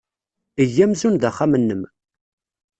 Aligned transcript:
Eg 0.63 0.75
amzun 0.83 1.15
d 1.17 1.23
axxam-nnem. 1.29 1.81